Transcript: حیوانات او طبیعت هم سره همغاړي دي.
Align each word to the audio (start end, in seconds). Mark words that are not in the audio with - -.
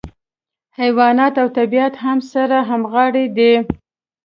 حیوانات 0.79 1.33
او 1.41 1.47
طبیعت 1.57 1.93
هم 2.03 2.17
سره 2.31 2.57
همغاړي 2.69 3.25
دي. 3.37 3.53